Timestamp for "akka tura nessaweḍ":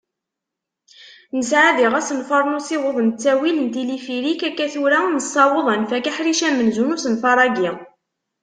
4.49-5.67